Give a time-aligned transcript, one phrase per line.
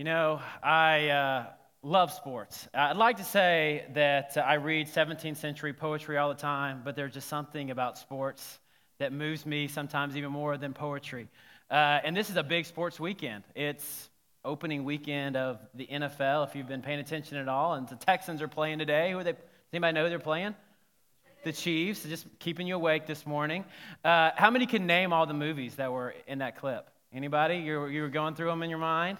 [0.00, 1.46] You know, I uh,
[1.82, 2.66] love sports.
[2.72, 6.96] I'd like to say that uh, I read 17th century poetry all the time, but
[6.96, 8.60] there's just something about sports
[8.98, 11.28] that moves me sometimes even more than poetry.
[11.70, 13.44] Uh, and this is a big sports weekend.
[13.54, 14.08] It's
[14.42, 17.74] opening weekend of the NFL, if you've been paying attention at all.
[17.74, 19.10] And the Texans are playing today.
[19.10, 19.32] Who are they?
[19.32, 19.40] Does
[19.74, 20.54] anybody know who they're playing?
[21.44, 22.04] The Chiefs.
[22.04, 23.66] Just keeping you awake this morning.
[24.02, 26.88] Uh, how many can name all the movies that were in that clip?
[27.12, 27.56] Anybody?
[27.56, 29.18] You you were going through them in your mind?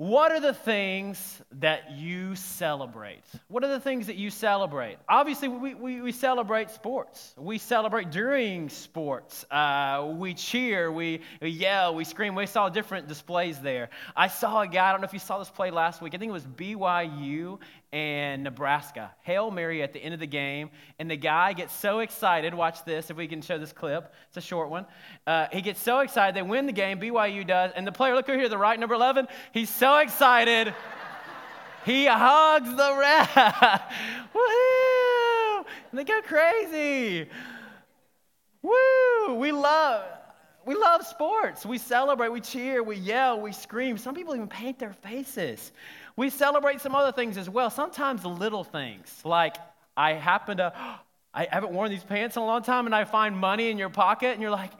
[0.00, 3.20] What are the things that you celebrate?
[3.48, 4.96] What are the things that you celebrate?
[5.06, 7.34] Obviously, we, we, we celebrate sports.
[7.36, 9.44] We celebrate during sports.
[9.50, 12.34] Uh, we cheer, we, we yell, we scream.
[12.34, 13.90] We saw different displays there.
[14.16, 16.16] I saw a guy, I don't know if you saw this play last week, I
[16.16, 17.58] think it was BYU
[17.92, 19.10] and Nebraska.
[19.22, 22.54] Hail Mary at the end of the game, and the guy gets so excited.
[22.54, 24.12] Watch this, if we can show this clip.
[24.28, 24.86] It's a short one.
[25.26, 28.28] Uh, he gets so excited, they win the game, BYU does, and the player, look
[28.28, 30.72] over here, the right, number 11, he's so excited.
[31.84, 33.34] he hugs the ref.
[34.34, 35.64] Woohoo!
[35.90, 37.28] And they go crazy.
[38.62, 39.34] Woo!
[39.34, 40.04] We love.
[40.66, 41.64] We love sports.
[41.64, 43.96] We celebrate, we cheer, we yell, we scream.
[43.98, 45.72] Some people even paint their faces.
[46.20, 47.70] We celebrate some other things as well.
[47.70, 49.56] Sometimes little things, like
[49.96, 50.74] I happen to,
[51.32, 53.88] I haven't worn these pants in a long time, and I find money in your
[53.88, 54.72] pocket, and you're like,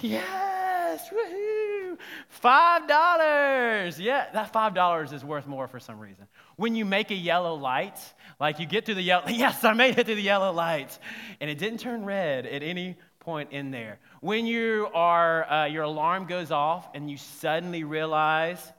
[0.00, 1.98] yes, woohoo,
[2.30, 4.00] five dollars.
[4.00, 6.28] Yeah, that five dollars is worth more for some reason.
[6.56, 7.98] When you make a yellow light,
[8.40, 10.98] like you get to the yellow, yes, I made it to the yellow light,
[11.42, 13.98] and it didn't turn red at any point in there.
[14.22, 18.72] When you are, uh, your alarm goes off, and you suddenly realize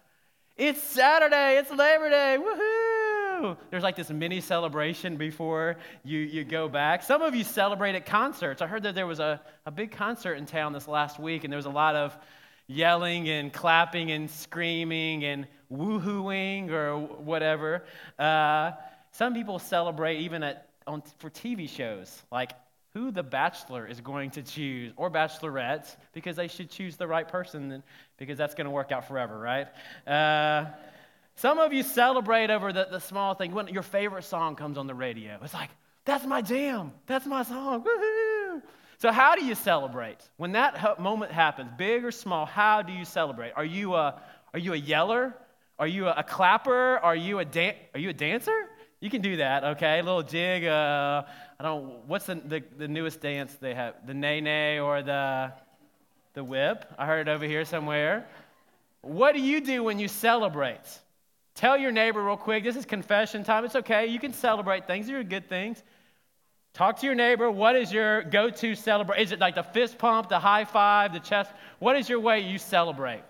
[0.58, 3.58] it's Saturday, it's Labor Day, woohoo!
[3.70, 7.04] There's like this mini celebration before you, you go back.
[7.04, 8.62] Some of you celebrate at concerts.
[8.62, 11.54] I heard that there was a, a big concert in town this last week, and
[11.54, 12.18] there was a lot of
[12.66, 17.84] yelling and clapping and screaming and woohooing or whatever.
[18.18, 18.72] Uh,
[19.12, 22.52] some people celebrate even at, on, for TV shows, like
[22.98, 27.27] who the bachelor is going to choose or bachelorette because they should choose the right
[27.27, 27.83] person
[28.17, 29.67] because that's going to work out forever, right?
[30.08, 30.66] Uh,
[31.36, 34.88] some of you celebrate over the, the small thing when your favorite song comes on
[34.88, 35.38] the radio.
[35.44, 35.70] It's like,
[36.05, 37.83] that's my jam, that's my song.
[37.83, 38.64] Woo-hoo!
[38.98, 40.17] So, how do you celebrate?
[40.38, 43.52] When that moment happens, big or small, how do you celebrate?
[43.55, 44.20] Are you a,
[44.54, 45.36] are you a yeller?
[45.77, 46.98] Are you a, a clapper?
[46.98, 48.70] Are you a, dan- are you a dancer?
[48.99, 49.99] You can do that, okay?
[49.99, 50.66] A little jig.
[50.66, 51.22] Uh,
[51.60, 52.06] I don't.
[52.08, 53.95] What's the, the, the newest dance they have?
[54.06, 55.52] The Nae Nae or the
[56.34, 56.86] the whip?
[56.98, 58.28] I heard it over here somewhere.
[59.02, 60.86] What do you do when you celebrate?
[61.56, 62.64] Tell your neighbor real quick.
[62.64, 63.66] This is confession time.
[63.66, 64.06] It's okay.
[64.06, 65.08] You can celebrate things.
[65.08, 65.82] These are good things.
[66.73, 67.50] Talk to your neighbor.
[67.50, 69.20] What is your go-to celebrate?
[69.20, 71.52] Is it like the fist pump, the high five, the chest?
[71.80, 73.23] What is your way you celebrate?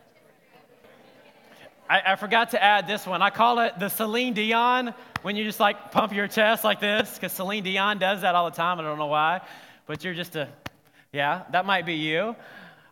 [1.89, 3.21] I, I, forgot to add this one.
[3.21, 7.13] I call it the Celine Dion when you just like pump your chest like this,
[7.13, 8.79] because Celine Dion does that all the time.
[8.79, 9.41] I don't know why,
[9.85, 10.49] but you're just a,
[11.13, 12.35] yeah, that might be you.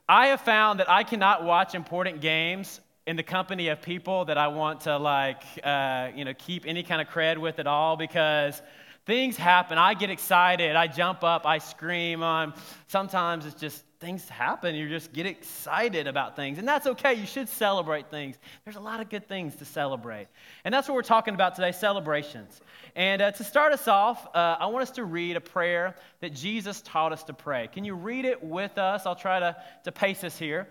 [0.07, 4.37] I have found that I cannot watch important games in the company of people that
[4.37, 7.97] I want to like, uh, you know, keep any kind of cred with at all
[7.97, 8.61] because
[9.05, 9.77] things happen.
[9.77, 10.75] I get excited.
[10.75, 11.45] I jump up.
[11.45, 12.23] I scream.
[12.23, 12.53] Um,
[12.87, 14.75] sometimes it's just things happen.
[14.75, 16.57] You just get excited about things.
[16.57, 17.13] And that's okay.
[17.13, 18.35] You should celebrate things.
[18.63, 20.27] There's a lot of good things to celebrate.
[20.63, 22.59] And that's what we're talking about today celebrations.
[22.95, 26.33] And uh, to start us off, uh, I want us to read a prayer that
[26.33, 27.69] Jesus taught us to pray.
[27.71, 29.05] Can you read it with us?
[29.05, 30.67] I'll try to, to pace us here.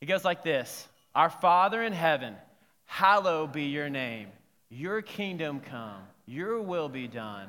[0.00, 2.34] It goes like this Our Father in heaven,
[2.86, 4.28] hallowed be your name.
[4.70, 7.48] Your kingdom come, your will be done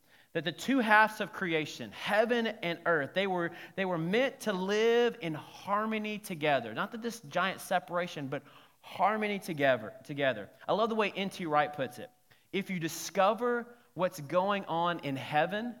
[0.33, 4.53] that the two halves of creation, heaven and earth, they were, they were meant to
[4.53, 6.73] live in harmony together.
[6.73, 8.43] Not that this giant separation, but
[8.81, 9.93] harmony together.
[10.05, 10.49] together.
[10.67, 11.45] I love the way N.T.
[11.45, 12.09] Wright puts it.
[12.53, 15.75] If you discover what's going on in heaven,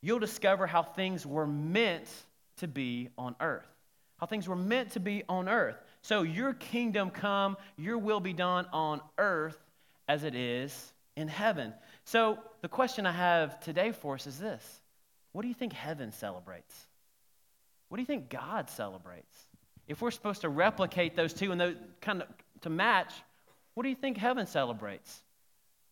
[0.00, 2.08] you'll discover how things were meant
[2.58, 3.68] to be on earth.
[4.18, 5.76] How things were meant to be on earth.
[6.02, 9.58] So, your kingdom come, your will be done on earth
[10.08, 11.72] as it is in heaven.
[12.08, 14.80] So, the question I have today for us is this
[15.32, 16.86] What do you think heaven celebrates?
[17.88, 19.36] What do you think God celebrates?
[19.88, 22.28] if we're supposed to replicate those two and those kind of
[22.60, 23.12] to match,
[23.74, 25.22] what do you think heaven celebrates?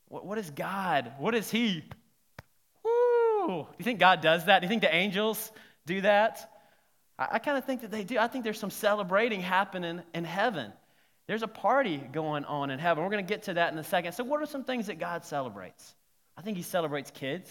[0.08, 1.12] What, what is God?
[1.18, 1.84] What is He?
[2.82, 3.46] Woo!
[3.46, 4.60] Do you think God does that?
[4.60, 5.52] Do you think the angels
[5.84, 6.50] do that?
[7.18, 8.18] I, I kind of think that they do.
[8.18, 10.72] I think there's some celebrating happening in heaven.
[11.26, 13.04] There's a party going on in heaven.
[13.04, 14.12] We're going to get to that in a second.
[14.12, 15.95] So, what are some things that God celebrates?
[16.37, 17.50] I think He celebrates kids.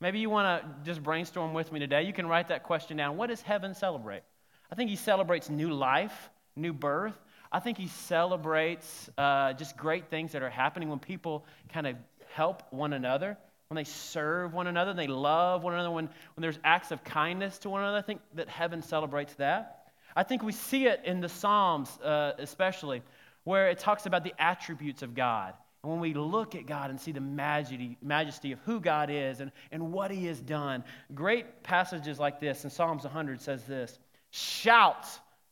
[0.00, 2.02] Maybe you want to just brainstorm with me today.
[2.02, 3.16] You can write that question down.
[3.16, 4.22] What does heaven celebrate?
[4.70, 7.16] I think He celebrates new life, new birth.
[7.50, 11.96] I think He celebrates uh, just great things that are happening when people kind of
[12.34, 13.38] help one another,
[13.68, 17.58] when they serve one another, they love one another, when, when there's acts of kindness
[17.60, 17.98] to one another.
[17.98, 19.88] I think that heaven celebrates that.
[20.14, 23.02] I think we see it in the Psalms, uh, especially,
[23.44, 25.54] where it talks about the attributes of God.
[25.86, 29.38] And when we look at God and see the majesty, majesty of who God is
[29.38, 30.82] and, and what He has done,
[31.14, 33.96] great passages like this in Psalms 100 says this
[34.32, 35.06] Shout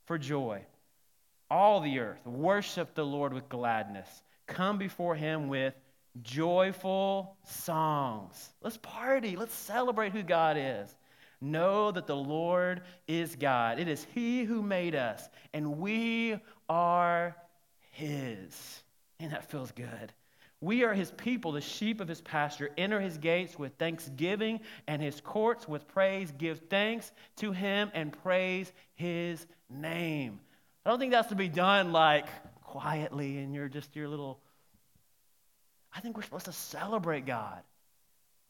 [0.07, 0.63] for joy,
[1.49, 4.09] all the earth, worship the Lord with gladness,
[4.49, 5.73] come before Him with
[6.23, 8.53] joyful songs.
[8.61, 10.93] Let's party, let's celebrate who God is.
[11.41, 13.79] Know that the Lord is God.
[13.79, 17.37] It is He who made us, and we are
[17.93, 18.83] His.
[19.21, 20.13] And that feels good.
[20.65, 22.71] We are His people, the sheep of His pasture.
[22.79, 26.33] Enter His gates with thanksgiving and His courts with praise.
[26.39, 30.41] Give thanks to Him and praise His name.
[30.87, 32.29] I don't think that's to be done like
[32.63, 34.41] quietly and you're just your little.
[35.95, 37.61] I think we're supposed to celebrate God.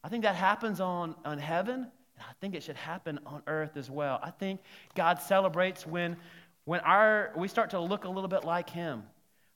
[0.01, 1.75] I think that happens on, on heaven.
[1.75, 4.21] And I think it should happen on earth as well.
[4.23, 4.61] I think
[4.95, 6.15] God celebrates when,
[6.63, 9.03] when our, we start to look a little bit like Him,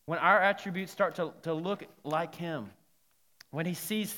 [0.10, 2.72] when our attributes start to, to look like Him,
[3.52, 4.14] when He sees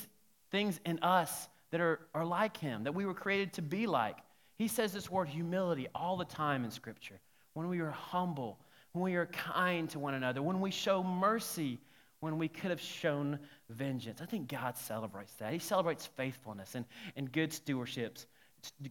[0.50, 4.16] things in us that are, are like Him, that we were created to be like.
[4.56, 7.20] He says this word humility all the time in Scripture.
[7.52, 8.58] When we are humble,
[8.92, 11.78] when we are kind to one another, when we show mercy
[12.20, 13.38] when we could have shown
[13.68, 14.20] vengeance.
[14.22, 15.52] I think God celebrates that.
[15.52, 16.86] He celebrates faithfulness and,
[17.16, 18.26] and good stewardships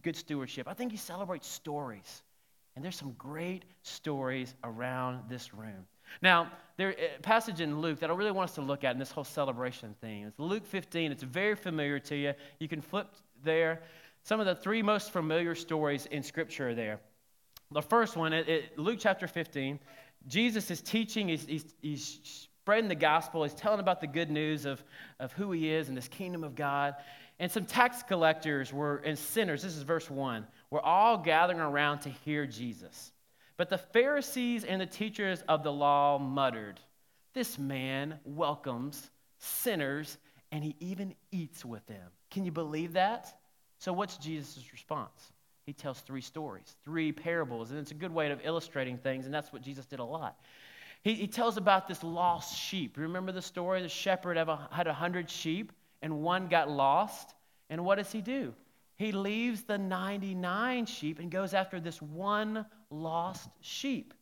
[0.02, 0.68] good stewardship.
[0.68, 2.22] I think he celebrates stories.
[2.74, 5.86] And there's some great stories around this room.
[6.20, 8.98] Now, there a passage in Luke that I really want us to look at in
[8.98, 10.26] this whole celebration theme.
[10.26, 11.12] It's Luke 15.
[11.12, 12.34] It's very familiar to you.
[12.58, 13.08] You can flip
[13.44, 13.82] there.
[14.22, 17.00] Some of the three most familiar stories in Scripture are there.
[17.72, 19.78] The first one, it, it, Luke chapter 15,
[20.28, 22.20] Jesus is teaching, he's, he's, he's
[22.62, 24.82] spreading the gospel, he's telling about the good news of,
[25.18, 26.94] of who he is and this kingdom of God.
[27.38, 32.00] And some tax collectors were, and sinners, this is verse 1, were all gathering around
[32.00, 33.11] to hear Jesus.
[33.56, 36.80] But the Pharisees and the teachers of the law muttered,
[37.34, 40.18] This man welcomes sinners
[40.52, 42.10] and he even eats with them.
[42.30, 43.38] Can you believe that?
[43.78, 45.32] So, what's Jesus' response?
[45.64, 49.34] He tells three stories, three parables, and it's a good way of illustrating things, and
[49.34, 50.38] that's what Jesus did a lot.
[51.02, 52.96] He, he tells about this lost sheep.
[52.96, 53.82] Remember the story?
[53.82, 57.34] The shepherd had a hundred sheep, and one got lost.
[57.70, 58.54] And what does he do?
[58.96, 64.14] He leaves the 99 sheep and goes after this one lost sheep.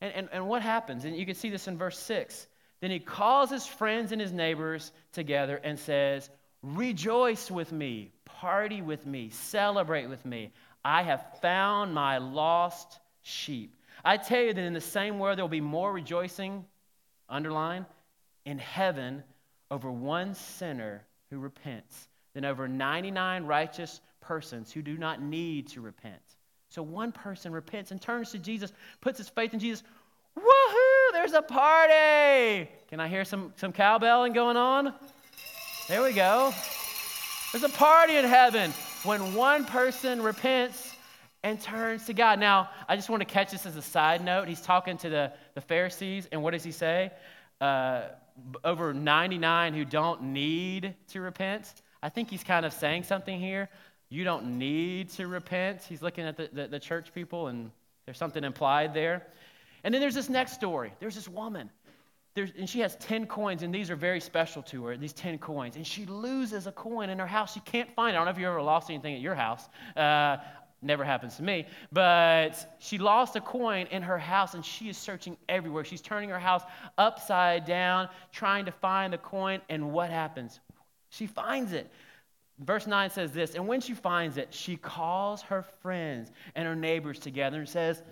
[0.00, 1.04] And, and, and what happens?
[1.04, 2.46] And you can see this in verse 6.
[2.80, 6.28] Then he calls his friends and his neighbors together and says,
[6.62, 10.52] Rejoice with me, party with me, celebrate with me.
[10.84, 13.76] I have found my lost sheep.
[14.04, 16.64] I tell you that in the same way, there will be more rejoicing,
[17.28, 17.86] underline,
[18.44, 19.22] in heaven
[19.70, 25.80] over one sinner who repents than over 99 righteous persons who do not need to
[25.80, 26.31] repent.
[26.72, 29.84] So one person repents and turns to Jesus, puts his faith in Jesus.
[30.34, 31.12] Woohoo!
[31.12, 32.66] There's a party!
[32.88, 34.94] Can I hear some, some cowbelling going on?
[35.86, 36.54] There we go.
[37.52, 40.94] There's a party in heaven when one person repents
[41.42, 42.38] and turns to God.
[42.38, 44.48] Now, I just want to catch this as a side note.
[44.48, 47.10] He's talking to the, the Pharisees, and what does he say?
[47.60, 48.04] Uh,
[48.64, 51.82] over 99 who don't need to repent.
[52.02, 53.68] I think he's kind of saying something here.
[54.12, 55.80] You don't need to repent.
[55.88, 57.70] He's looking at the, the, the church people, and
[58.04, 59.26] there's something implied there.
[59.84, 60.92] And then there's this next story.
[61.00, 61.70] There's this woman.
[62.34, 65.38] There's, and she has 10 coins, and these are very special to her, these 10
[65.38, 65.76] coins.
[65.76, 67.54] And she loses a coin in her house.
[67.54, 68.16] She can't find it.
[68.16, 69.66] I don't know if you ever lost anything at your house.
[69.96, 70.36] Uh,
[70.84, 71.66] Never happens to me.
[71.92, 75.84] But she lost a coin in her house and she is searching everywhere.
[75.84, 76.64] She's turning her house
[76.98, 79.60] upside down, trying to find the coin.
[79.68, 80.58] And what happens?
[81.10, 81.88] She finds it.
[82.64, 86.76] Verse 9 says this And when she finds it, she calls her friends and her
[86.76, 88.02] neighbors together and says,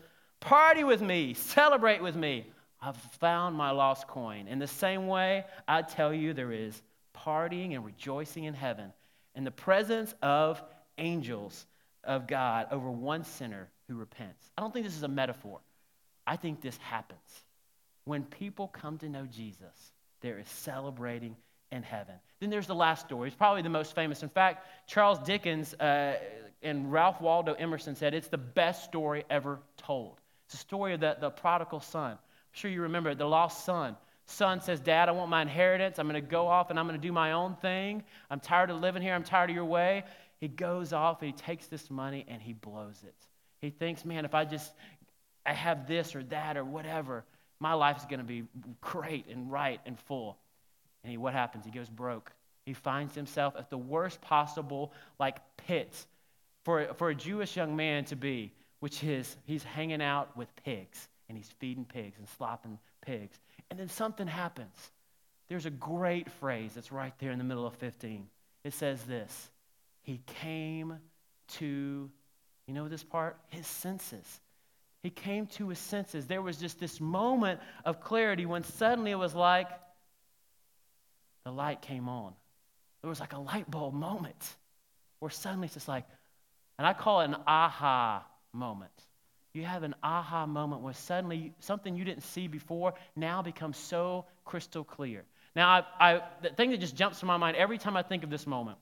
[0.40, 2.46] Party with me, celebrate with me.
[2.80, 4.48] I've found my lost coin.
[4.48, 6.82] In the same way, I tell you, there is
[7.14, 8.92] partying and rejoicing in heaven
[9.34, 10.62] in the presence of
[10.96, 11.66] angels
[12.04, 14.50] of God over one sinner who repents.
[14.56, 15.60] I don't think this is a metaphor.
[16.26, 17.44] I think this happens.
[18.04, 19.92] When people come to know Jesus,
[20.22, 21.36] there is celebrating
[21.72, 22.14] in heaven.
[22.40, 23.28] Then there's the last story.
[23.28, 24.22] It's probably the most famous.
[24.22, 26.16] In fact, Charles Dickens uh,
[26.62, 30.20] and Ralph Waldo Emerson said it's the best story ever told.
[30.46, 32.12] It's the story of the, the prodigal son.
[32.12, 32.18] I'm
[32.52, 33.96] sure you remember it, the lost son.
[34.26, 35.98] Son says, Dad, I want my inheritance.
[35.98, 38.04] I'm going to go off and I'm going to do my own thing.
[38.30, 39.14] I'm tired of living here.
[39.14, 40.04] I'm tired of your way.
[40.38, 43.14] He goes off and he takes this money and he blows it.
[43.60, 44.72] He thinks, man, if I just
[45.44, 47.24] I have this or that or whatever,
[47.58, 48.44] my life is going to be
[48.80, 50.38] great and right and full.
[51.02, 51.64] And he, what happens?
[51.64, 52.32] He goes broke.
[52.64, 56.06] He finds himself at the worst possible like pit
[56.64, 61.08] for, for a Jewish young man to be, which is he's hanging out with pigs
[61.28, 63.38] and he's feeding pigs and slopping pigs.
[63.70, 64.90] And then something happens.
[65.48, 68.26] There's a great phrase that's right there in the middle of 15.
[68.62, 69.50] It says this
[70.02, 70.98] He came
[71.58, 72.10] to,
[72.66, 73.36] you know this part?
[73.48, 74.40] His senses.
[75.02, 76.26] He came to his senses.
[76.26, 79.68] There was just this moment of clarity when suddenly it was like
[81.44, 82.32] the light came on.
[83.02, 84.56] There was like a light bulb moment
[85.20, 86.04] where suddenly it's just like,
[86.78, 88.92] and I call it an aha moment.
[89.52, 94.26] You have an aha moment where suddenly something you didn't see before now becomes so
[94.44, 95.24] crystal clear.
[95.56, 98.22] Now, I, I, the thing that just jumps to my mind every time I think
[98.22, 98.78] of this moment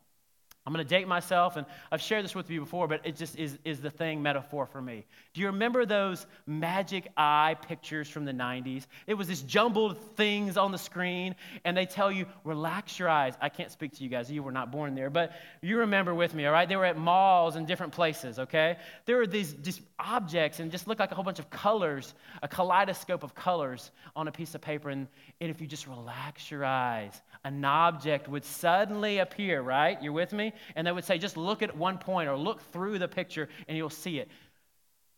[0.69, 3.39] I'm going to date myself, and I've shared this with you before, but it just
[3.39, 5.07] is, is the thing metaphor for me.
[5.33, 8.85] Do you remember those magic eye pictures from the 90s?
[9.07, 13.33] It was this jumbled things on the screen, and they tell you, relax your eyes.
[13.41, 15.33] I can't speak to you guys, you were not born there, but
[15.63, 16.69] you remember with me, all right?
[16.69, 18.77] They were at malls and different places, okay?
[19.07, 22.49] There were these just objects, and just looked like a whole bunch of colors, a
[22.49, 25.07] kaleidoscope of colors on a piece of paper, and,
[25.41, 30.03] and if you just relax your eyes, an object would suddenly appear, right?
[30.03, 30.53] You're with me?
[30.75, 33.77] And they would say, just look at one point or look through the picture and
[33.77, 34.29] you'll see it.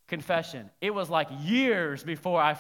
[0.09, 0.71] Confession.
[0.81, 2.55] It was like years before I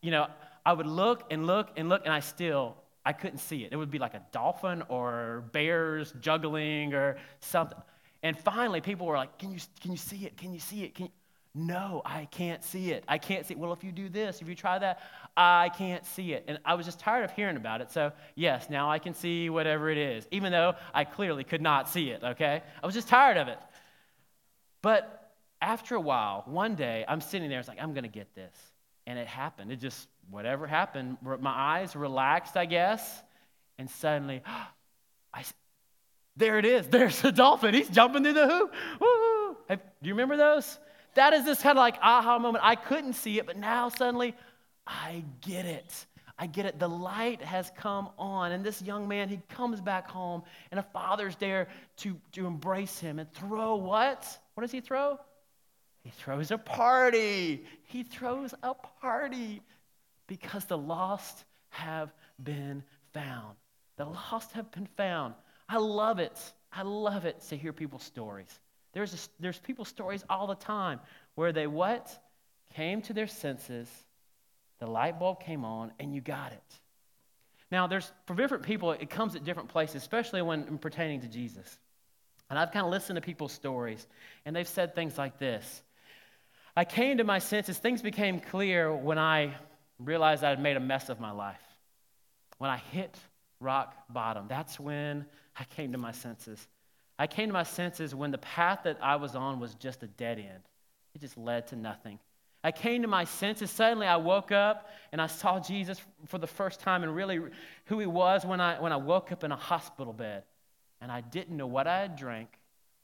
[0.00, 0.28] you know,
[0.64, 3.72] I would look and look and look and I still, I couldn't see it.
[3.72, 7.78] It would be like a dolphin or bears juggling or something.
[8.22, 10.36] And finally, people were like, can you, can you see it?
[10.36, 10.94] Can you see it?
[10.94, 11.12] Can you?
[11.58, 13.02] No, I can't see it.
[13.08, 13.58] I can't see it.
[13.58, 15.00] Well, if you do this, if you try that,
[15.38, 16.44] I can't see it.
[16.48, 17.90] And I was just tired of hearing about it.
[17.90, 21.88] So, yes, now I can see whatever it is, even though I clearly could not
[21.88, 22.62] see it, okay?
[22.82, 23.58] I was just tired of it.
[24.82, 25.32] But
[25.62, 28.54] after a while, one day, I'm sitting there, it's like, I'm going to get this.
[29.06, 29.72] And it happened.
[29.72, 33.22] It just, whatever happened, my eyes relaxed, I guess.
[33.78, 34.42] And suddenly,
[35.32, 35.42] I,
[36.36, 36.86] there it is.
[36.88, 37.72] There's the dolphin.
[37.72, 38.74] He's jumping through the hoop.
[39.00, 39.56] Woo!
[39.68, 40.78] do you remember those?
[41.16, 42.62] That is this kind of like aha moment.
[42.64, 44.34] I couldn't see it, but now suddenly
[44.86, 46.06] I get it.
[46.38, 46.78] I get it.
[46.78, 48.52] The light has come on.
[48.52, 51.68] And this young man, he comes back home, and a father's there
[51.98, 54.38] to, to embrace him and throw what?
[54.54, 55.18] What does he throw?
[56.04, 57.64] He throws a party.
[57.84, 59.62] He throws a party
[60.26, 62.82] because the lost have been
[63.14, 63.56] found.
[63.96, 65.34] The lost have been found.
[65.66, 66.38] I love it.
[66.70, 68.60] I love it to hear people's stories.
[68.96, 71.00] There's, a, there's people stories all the time
[71.34, 72.18] where they what?
[72.76, 73.90] Came to their senses,
[74.78, 76.80] the light bulb came on, and you got it.
[77.70, 81.78] Now, there's for different people, it comes at different places, especially when pertaining to Jesus.
[82.48, 84.06] And I've kind of listened to people's stories,
[84.46, 85.82] and they've said things like this
[86.74, 89.52] I came to my senses, things became clear when I
[89.98, 91.60] realized I had made a mess of my life.
[92.56, 93.14] When I hit
[93.60, 96.66] rock bottom, that's when I came to my senses.
[97.18, 100.06] I came to my senses when the path that I was on was just a
[100.06, 100.62] dead end.
[101.14, 102.18] It just led to nothing.
[102.62, 103.70] I came to my senses.
[103.70, 107.40] Suddenly I woke up and I saw Jesus for the first time and really
[107.86, 110.42] who he was when I, when I woke up in a hospital bed.
[111.00, 112.48] And I didn't know what I had drank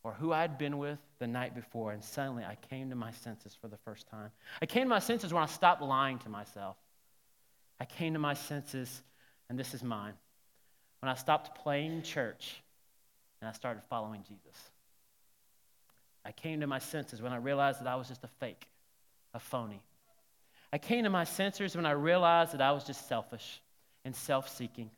[0.03, 1.93] or who I had been with the night before.
[1.93, 4.31] And suddenly I came to my senses for the first time.
[4.61, 6.77] I came to my senses when I stopped lying to myself.
[7.81, 9.03] I came to my senses,
[9.49, 10.15] and this is mine,
[11.01, 12.62] when I stopped playing church
[13.43, 14.71] and I started following Jesus.
[16.25, 18.69] I came to my senses when I realized that I was just a fake,
[19.35, 19.83] a phony.
[20.73, 23.61] I came to my senses when I realized that I was just selfish
[24.05, 24.91] and self seeking.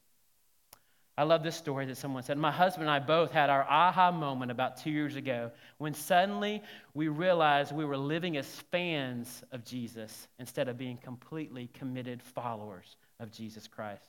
[1.17, 2.37] I love this story that someone said.
[2.37, 6.61] My husband and I both had our aha moment about two years ago when suddenly
[6.93, 12.97] we realized we were living as fans of Jesus instead of being completely committed followers
[13.21, 14.05] of Jesus Christ.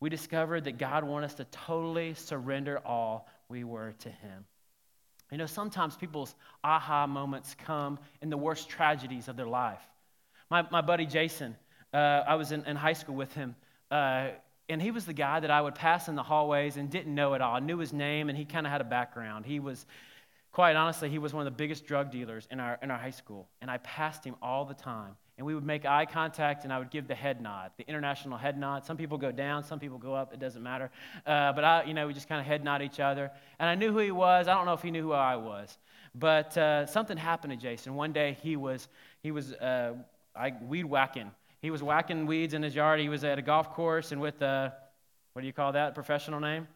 [0.00, 4.44] We discovered that God wanted us to totally surrender all we were to him.
[5.30, 9.82] You know, sometimes people's aha moments come in the worst tragedies of their life.
[10.50, 11.56] My, my buddy Jason,
[11.92, 13.54] uh, I was in, in, high school with him,
[13.90, 14.28] uh,
[14.68, 17.34] and he was the guy that I would pass in the hallways and didn't know
[17.34, 17.54] at all.
[17.54, 19.46] I knew his name, and he kind of had a background.
[19.46, 19.86] He was,
[20.50, 23.10] quite honestly, he was one of the biggest drug dealers in our, in our high
[23.10, 25.16] school, and I passed him all the time.
[25.40, 28.36] And we would make eye contact, and I would give the head nod, the international
[28.36, 28.84] head nod.
[28.84, 30.34] Some people go down, some people go up.
[30.34, 30.90] It doesn't matter.
[31.26, 33.30] Uh, but I, you know, we just kind of head nod each other.
[33.58, 34.48] And I knew who he was.
[34.48, 35.78] I don't know if he knew who I was,
[36.14, 37.94] but uh, something happened to Jason.
[37.94, 38.86] One day he was
[39.22, 39.94] he was uh,
[40.36, 41.30] I, weed whacking.
[41.62, 43.00] He was whacking weeds in his yard.
[43.00, 44.74] He was at a golf course and with a
[45.32, 46.68] what do you call that professional name?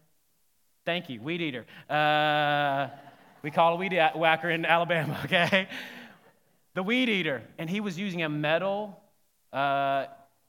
[0.86, 1.66] Thank you, weed eater.
[1.90, 2.88] Uh,
[3.42, 5.20] we call a weed whacker in Alabama.
[5.26, 5.68] Okay
[6.74, 9.00] the weed eater, and he was using a metal.
[9.52, 10.06] Uh,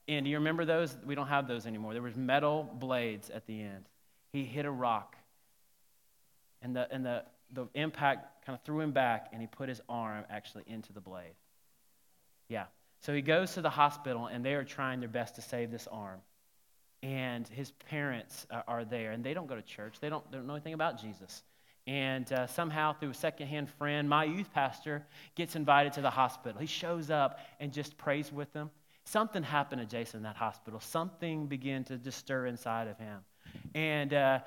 [0.07, 0.95] and do you remember those?
[1.05, 1.93] We don't have those anymore.
[1.93, 3.85] There was metal blades at the end.
[4.31, 5.15] He hit a rock,
[6.61, 9.81] and the and the the impact kind of threw him back, and he put his
[9.87, 11.35] arm actually into the blade.
[12.49, 12.65] Yeah.
[13.01, 15.87] So he goes to the hospital, and they are trying their best to save this
[15.91, 16.21] arm.
[17.03, 19.97] And his parents are there, and they don't go to church.
[19.99, 21.43] They don't, they don't know anything about Jesus.
[21.87, 26.59] And uh, somehow, through a secondhand friend, my youth pastor gets invited to the hospital.
[26.59, 28.71] He shows up and just prays with them.
[29.03, 30.79] Something happened to Jason in that hospital.
[30.79, 33.19] Something began to just stir inside of him.
[33.75, 34.39] And uh,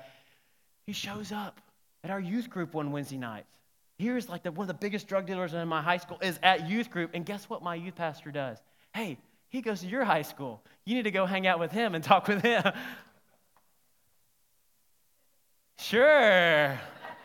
[0.85, 1.61] he shows up
[2.03, 3.45] at our youth group one Wednesday night.
[3.97, 6.69] Here's like the, one of the biggest drug dealers in my high school is at
[6.69, 7.11] youth group.
[7.13, 8.57] And guess what my youth pastor does?
[8.93, 9.17] Hey,
[9.47, 10.61] he goes to your high school.
[10.85, 12.63] You need to go hang out with him and talk with him.
[15.79, 16.77] sure.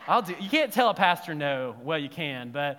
[0.07, 0.35] I'll do.
[0.39, 1.77] You can't tell a pastor no.
[1.83, 2.79] Well, you can, but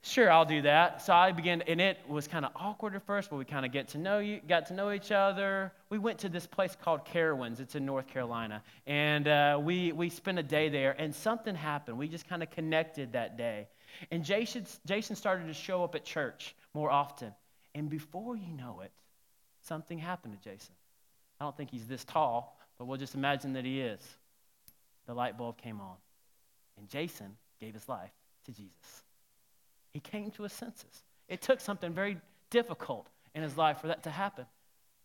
[0.00, 1.02] sure, I'll do that.
[1.02, 3.72] So I began, and it was kind of awkward at first, but we kind of
[3.72, 5.72] get to know you, got to know each other.
[5.90, 7.60] We went to this place called Carowinds.
[7.60, 10.96] It's in North Carolina, and uh, we we spent a day there.
[10.98, 11.98] And something happened.
[11.98, 13.68] We just kind of connected that day,
[14.10, 17.34] and Jason Jason started to show up at church more often.
[17.74, 18.92] And before you know it,
[19.60, 20.74] something happened to Jason.
[21.38, 24.00] I don't think he's this tall, but we'll just imagine that he is.
[25.06, 25.96] The light bulb came on.
[26.78, 28.12] And Jason gave his life
[28.46, 29.04] to Jesus.
[29.92, 31.02] He came to his senses.
[31.28, 32.18] It took something very
[32.50, 34.46] difficult in his life for that to happen.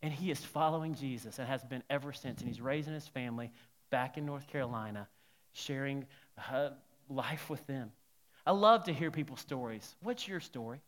[0.01, 2.39] And he is following Jesus and has been ever since.
[2.39, 3.51] And he's raising his family
[3.89, 5.07] back in North Carolina,
[5.53, 6.05] sharing
[6.51, 6.69] uh,
[7.09, 7.91] life with them.
[8.45, 9.95] I love to hear people's stories.
[10.01, 10.81] What's your story?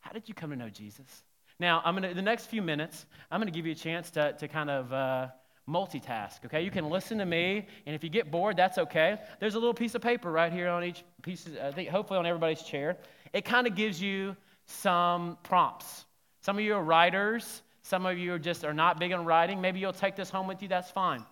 [0.00, 1.24] How did you come to know Jesus?
[1.58, 3.06] Now, I'm gonna in the next few minutes.
[3.30, 5.28] I'm gonna give you a chance to to kind of uh,
[5.68, 6.62] multitask, okay?
[6.62, 9.18] You can listen to me, and if you get bored, that's okay.
[9.40, 12.26] There's a little piece of paper right here on each piece, I think hopefully on
[12.26, 12.98] everybody's chair.
[13.32, 16.04] It kind of gives you some prompts.
[16.40, 19.60] Some of you are writers, some of you are just are not big on writing.
[19.60, 21.24] Maybe you'll take this home with you, that's fine.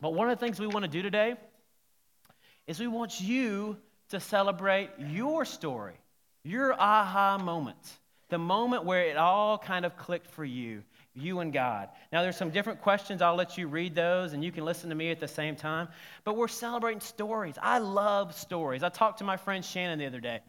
[0.00, 1.34] But one of the things we want to do today
[2.66, 3.76] is we want you
[4.10, 5.94] to celebrate your story,
[6.44, 7.78] your aha moment,
[8.28, 10.82] the moment where it all kind of clicked for you
[11.14, 11.88] you and God.
[12.12, 13.20] Now, there's some different questions.
[13.20, 15.88] I'll let you read those and you can listen to me at the same time.
[16.24, 17.56] But we're celebrating stories.
[17.60, 18.82] I love stories.
[18.82, 20.40] I talked to my friend Shannon the other day.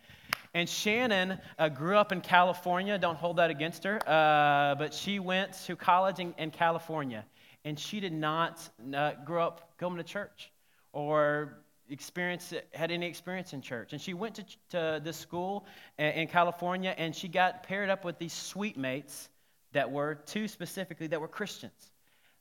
[0.53, 2.97] And Shannon uh, grew up in California.
[2.97, 3.99] Don't hold that against her.
[4.07, 7.25] Uh, but she went to college in, in California.
[7.65, 8.61] And she did not
[8.95, 10.51] uh, grow up going to church
[10.93, 11.57] or
[11.89, 15.65] experience had any experience in church and she went to, to this school
[15.97, 19.29] in california and she got paired up with these suite mates
[19.73, 21.91] that were, two specifically, that were Christians.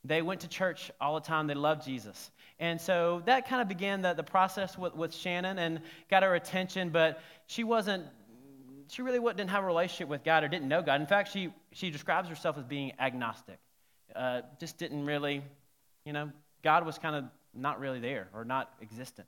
[0.05, 1.47] They went to church all the time.
[1.47, 2.31] They loved Jesus.
[2.59, 6.35] And so that kind of began the, the process with, with Shannon and got her
[6.35, 8.05] attention, but she wasn't,
[8.89, 10.99] she really didn't have a relationship with God or didn't know God.
[10.99, 13.59] In fact, she, she describes herself as being agnostic.
[14.15, 15.41] Uh, just didn't really,
[16.05, 16.31] you know,
[16.63, 19.27] God was kind of not really there or not existent.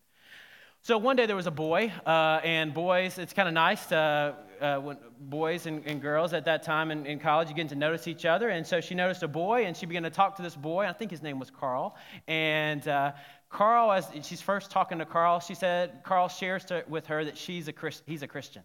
[0.86, 4.36] So one day there was a boy, uh, and boys, it's kind of nice to,
[4.62, 8.08] uh, when boys and, and, girls at that time in, in, college, get to notice
[8.08, 8.50] each other.
[8.50, 10.86] And so she noticed a boy, and she began to talk to this boy.
[10.86, 11.96] I think his name was Carl.
[12.28, 13.14] And uh,
[13.50, 17.36] Carl, as she's first talking to Carl, she said, Carl shares to, with her that
[17.36, 18.62] she's a Christ, he's a Christian.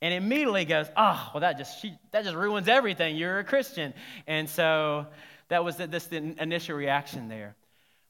[0.00, 3.14] And immediately goes, oh, well, that just, she, that just ruins everything.
[3.14, 3.94] You're a Christian.
[4.26, 5.06] And so
[5.46, 7.54] that was the, this the initial reaction there.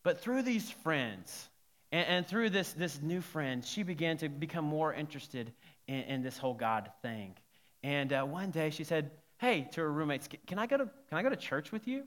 [0.05, 1.51] But through these friends,
[1.93, 5.53] and, and through this, this new friend, she began to become more interested
[5.87, 7.35] in, in this whole God thing.
[7.85, 11.19] And uh, one day she said, Hey, to her roommates, can I go to, can
[11.19, 12.05] I go to church with you?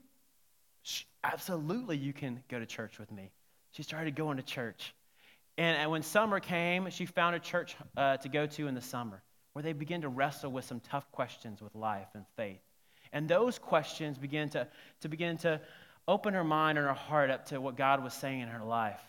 [1.22, 3.30] Absolutely, you can go to church with me.
[3.72, 4.94] She started going to church.
[5.58, 8.80] And, and when summer came, she found a church uh, to go to in the
[8.80, 9.22] summer
[9.52, 12.60] where they began to wrestle with some tough questions with life and faith.
[13.12, 14.66] And those questions began to,
[15.00, 15.60] to begin to
[16.08, 19.00] open her mind and her heart up to what God was saying in her life.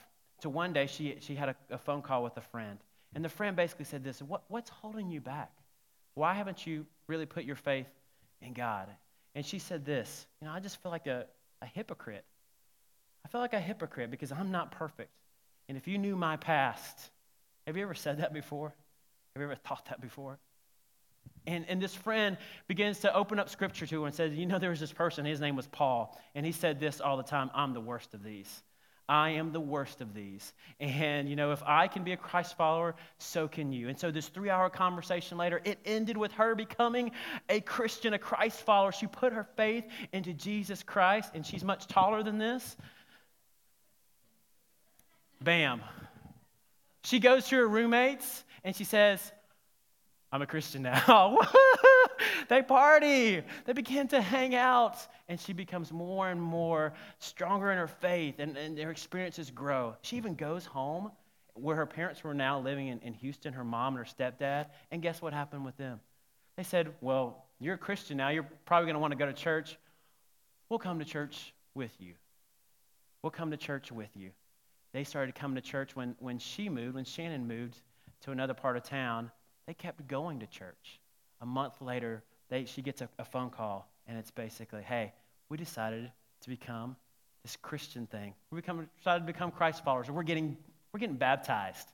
[0.42, 2.78] So one day she, she had a, a phone call with a friend.
[3.16, 5.52] And the friend basically said this what, What's holding you back?
[6.14, 7.88] Why haven't you really put your faith
[8.42, 8.90] in God?
[9.36, 11.26] And she said this You know, I just feel like a,
[11.62, 12.26] a hypocrite.
[13.26, 15.12] I feel like a hypocrite because I'm not perfect.
[15.68, 17.10] And if you knew my past,
[17.66, 18.74] have you ever said that before?
[19.36, 20.40] Have you ever thought that before?
[21.46, 24.60] And, and this friend begins to open up scripture to her and says, You know,
[24.60, 27.50] there was this person, his name was Paul, and he said this all the time
[27.54, 28.64] I'm the worst of these.
[29.10, 30.54] I am the worst of these.
[30.80, 33.88] And, you know, if I can be a Christ follower, so can you.
[33.90, 37.12] And so, this three hour conversation later, it ended with her becoming
[37.48, 38.92] a Christian, a Christ follower.
[38.92, 42.76] She put her faith into Jesus Christ, and she's much taller than this.
[45.42, 45.82] Bam.
[47.04, 49.32] She goes to her roommates and she says,
[50.32, 51.38] I'm a Christian now.
[52.50, 53.42] they party.
[53.66, 54.98] They begin to hang out.
[55.28, 59.96] And she becomes more and more stronger in her faith, and, and their experiences grow.
[60.02, 61.12] She even goes home
[61.54, 64.68] where her parents were now living in, in Houston, her mom and her stepdad.
[64.92, 66.00] And guess what happened with them?
[66.56, 68.30] They said, Well, you're a Christian now.
[68.30, 69.78] You're probably going to want to go to church.
[70.70, 72.14] We'll come to church with you.
[73.22, 74.32] We'll come to church with you.
[74.94, 77.82] They started coming to church when, when she moved, when Shannon moved
[78.22, 79.32] to another part of town
[79.68, 81.00] they kept going to church.
[81.42, 85.14] A month later, they, she gets a, a phone call, and it's basically, hey,
[85.50, 86.96] we decided to become
[87.44, 88.34] this Christian thing.
[88.52, 90.58] We become, decided to become Christ followers, and we're getting,
[90.92, 91.88] we're getting baptized.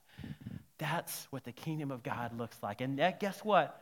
[0.78, 2.80] That's what the kingdom of God looks like.
[2.80, 3.80] And that, guess what?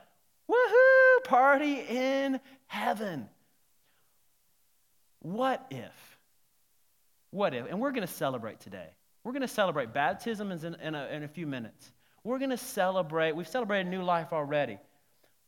[0.50, 1.24] Woohoo!
[1.24, 3.28] Party in heaven.
[5.20, 6.18] What if?
[7.30, 7.66] What if?
[7.70, 8.88] And we're going to celebrate today.
[9.24, 11.92] We're going to celebrate baptism in, in, a, in a few minutes.
[12.24, 14.78] We're going to celebrate, we've celebrated new life already.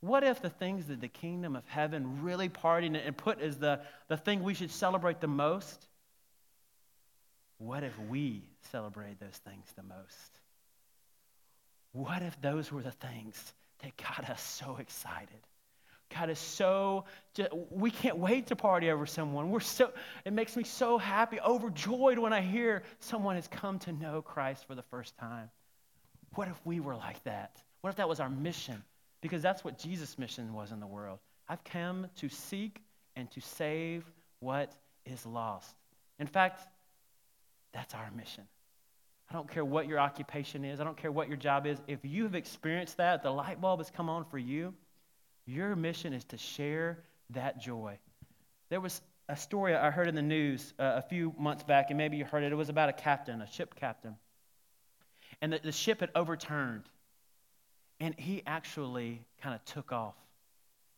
[0.04, 3.80] What if the things that the kingdom of heaven really partied and put as the,
[4.08, 5.86] the thing we should celebrate the most?
[7.56, 10.40] What if we celebrated those things the most?
[11.92, 15.40] What if those were the things that got us so excited?
[16.14, 17.06] God is so,
[17.70, 19.50] we can't wait to party over someone.
[19.50, 19.90] We're so,
[20.26, 24.66] it makes me so happy, overjoyed when I hear someone has come to know Christ
[24.66, 25.48] for the first time.
[26.34, 27.56] What if we were like that?
[27.80, 28.82] What if that was our mission?
[29.24, 31.18] Because that's what Jesus' mission was in the world.
[31.48, 32.82] I've come to seek
[33.16, 34.04] and to save
[34.40, 34.74] what
[35.06, 35.74] is lost.
[36.18, 36.60] In fact,
[37.72, 38.44] that's our mission.
[39.30, 41.78] I don't care what your occupation is, I don't care what your job is.
[41.88, 44.74] If you have experienced that, the light bulb has come on for you,
[45.46, 46.98] your mission is to share
[47.30, 47.96] that joy.
[48.68, 51.96] There was a story I heard in the news uh, a few months back, and
[51.96, 52.52] maybe you heard it.
[52.52, 54.16] It was about a captain, a ship captain
[55.40, 56.84] and the, the ship had overturned.
[58.00, 60.14] And he actually kind of took off.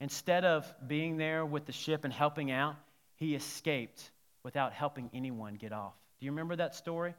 [0.00, 2.76] Instead of being there with the ship and helping out,
[3.16, 4.11] he escaped
[4.42, 5.94] without helping anyone get off.
[6.20, 7.14] Do you remember that story?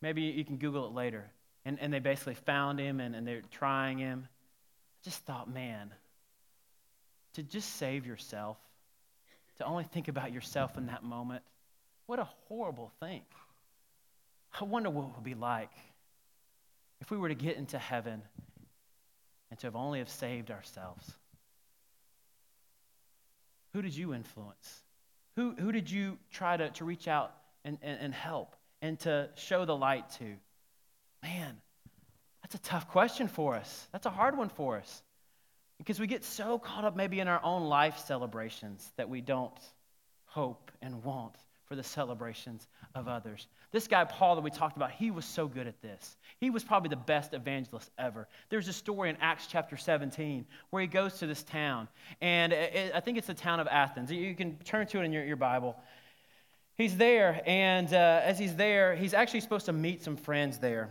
[0.00, 1.24] Maybe you can Google it later.
[1.64, 4.28] And, and they basically found him and, and they're trying him.
[4.28, 5.90] I just thought, man,
[7.34, 8.56] to just save yourself,
[9.58, 11.42] to only think about yourself in that moment,
[12.06, 13.22] what a horrible thing.
[14.60, 15.70] I wonder what it would be like
[17.00, 18.22] if we were to get into heaven
[19.50, 21.10] and to have only have saved ourselves?
[23.72, 24.82] Who did you influence?
[25.36, 29.28] Who, who did you try to, to reach out and, and, and help and to
[29.34, 30.24] show the light to?
[31.22, 31.56] Man,
[32.42, 33.88] that's a tough question for us.
[33.92, 35.02] That's a hard one for us.
[35.78, 39.58] Because we get so caught up maybe in our own life celebrations that we don't
[40.24, 41.34] hope and want
[41.66, 43.48] for the celebrations of others.
[43.72, 46.16] This guy, Paul, that we talked about, he was so good at this.
[46.38, 48.28] He was probably the best evangelist ever.
[48.48, 51.88] There's a story in Acts chapter 17 where he goes to this town,
[52.20, 54.10] and it, I think it's the town of Athens.
[54.10, 55.76] You can turn to it in your, your Bible.
[56.76, 60.90] He's there, and uh, as he's there, he's actually supposed to meet some friends there.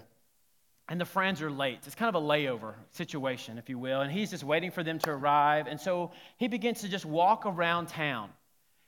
[0.88, 1.80] And the friends are late.
[1.86, 4.02] It's kind of a layover situation, if you will.
[4.02, 5.66] And he's just waiting for them to arrive.
[5.66, 8.30] And so he begins to just walk around town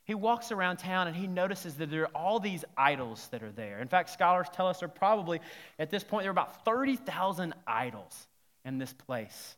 [0.08, 3.52] he walks around town and he notices that there are all these idols that are
[3.52, 3.80] there.
[3.80, 5.42] In fact, scholars tell us there are probably,
[5.80, 8.28] at this point, there are about 30,000 idols
[8.64, 9.58] in this place.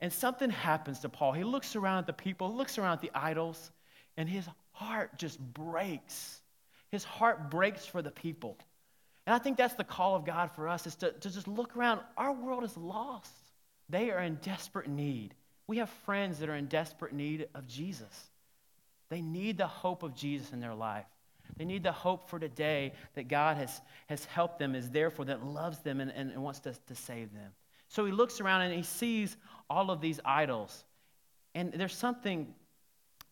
[0.00, 1.32] And something happens to Paul.
[1.32, 3.70] He looks around at the people, looks around at the idols,
[4.16, 6.40] and his heart just breaks.
[6.90, 8.58] His heart breaks for the people.
[9.24, 11.76] And I think that's the call of God for us is to, to just look
[11.76, 12.00] around.
[12.16, 13.30] Our world is lost.
[13.88, 15.34] They are in desperate need.
[15.68, 18.30] We have friends that are in desperate need of Jesus.
[19.08, 21.06] They need the hope of Jesus in their life.
[21.56, 25.24] They need the hope for today that God has, has helped them, is there for
[25.24, 27.52] them, loves them, and, and, wants to, to save them.
[27.88, 29.36] So he looks around and he sees
[29.70, 30.84] all of these idols.
[31.54, 32.52] And there's something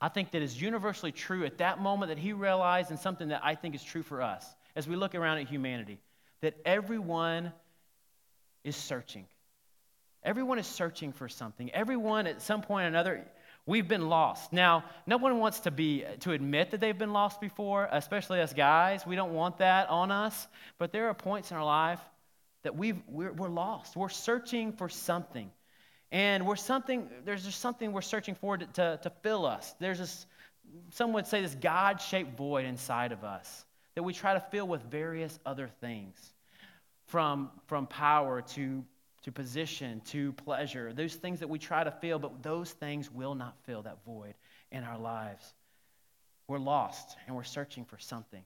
[0.01, 3.41] I think that is universally true at that moment that he realized, and something that
[3.43, 5.99] I think is true for us as we look around at humanity
[6.41, 7.53] that everyone
[8.65, 9.27] is searching.
[10.23, 11.71] Everyone is searching for something.
[11.73, 13.27] Everyone at some point or another,
[13.67, 14.53] We've been lost.
[14.53, 18.53] Now, no one wants to be to admit that they've been lost before, especially us
[18.53, 19.07] guys.
[19.07, 20.47] We don't want that on us.
[20.79, 22.01] But there are points in our life
[22.63, 23.97] that we've, we're, we're lost.
[23.97, 25.51] We're searching for something.
[26.13, 29.75] And we're something, there's just something we're searching for to, to, to fill us.
[29.81, 30.27] There's this,
[30.91, 34.69] some would say, this God shaped void inside of us that we try to fill
[34.69, 36.35] with various other things
[37.07, 38.85] from, from power to,
[39.25, 40.93] to position to pleasure.
[40.93, 44.35] Those things that we try to fill, but those things will not fill that void
[44.71, 45.55] in our lives.
[46.47, 48.43] We're lost and we're searching for something.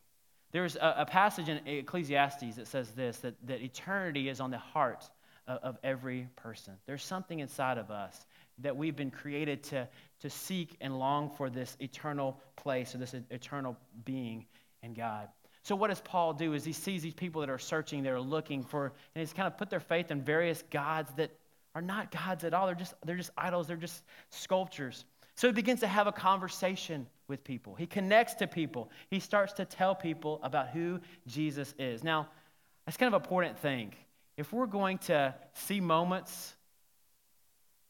[0.52, 4.58] There's a, a passage in Ecclesiastes that says this that, that eternity is on the
[4.58, 5.08] heart
[5.48, 6.74] of, of every person.
[6.86, 8.26] There's something inside of us
[8.58, 9.88] that we've been created to,
[10.20, 14.46] to seek and long for this eternal place or this eternal being
[14.82, 15.28] in God.
[15.62, 16.54] So, what does Paul do?
[16.54, 19.56] Is he sees these people that are searching, they're looking for, and he's kind of
[19.58, 21.30] put their faith in various gods that
[21.74, 22.66] are not gods at all.
[22.66, 25.04] They're just, they're just idols, they're just sculptures.
[25.34, 27.74] So he begins to have a conversation with people.
[27.76, 28.90] He connects to people.
[29.10, 32.02] He starts to tell people about who Jesus is.
[32.02, 32.28] Now,
[32.84, 33.94] that's kind of an important thing.
[34.36, 36.54] If we're going to see moments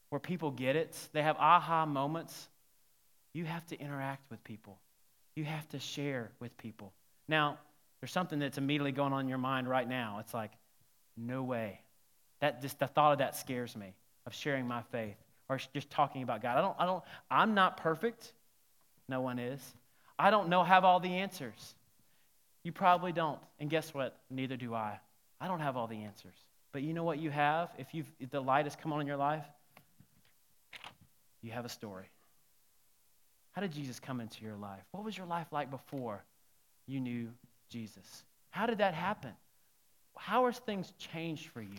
[0.09, 2.49] where people get it, they have aha moments,
[3.33, 4.79] you have to interact with people.
[5.35, 6.93] You have to share with people.
[7.29, 7.59] Now,
[8.01, 10.17] there's something that's immediately going on in your mind right now.
[10.19, 10.51] It's like,
[11.15, 11.79] no way.
[12.39, 13.93] That just the thought of that scares me,
[14.25, 15.15] of sharing my faith
[15.47, 16.57] or just talking about God.
[16.57, 18.33] I don't, I don't, I'm not perfect.
[19.07, 19.61] No one is.
[20.17, 21.75] I don't know, have all the answers.
[22.63, 23.39] You probably don't.
[23.59, 24.17] And guess what?
[24.29, 24.99] Neither do I.
[25.39, 26.35] I don't have all the answers.
[26.71, 27.69] But you know what you have?
[27.77, 29.45] If, you've, if the light has come on in your life,
[31.41, 32.05] you have a story.
[33.51, 34.83] How did Jesus come into your life?
[34.91, 36.23] What was your life like before
[36.89, 37.29] you knew
[37.69, 38.23] Jesus.
[38.49, 39.31] How did that happen?
[40.17, 41.77] How has things changed for you?